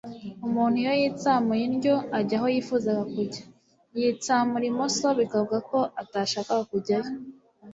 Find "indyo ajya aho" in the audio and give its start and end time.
1.69-2.45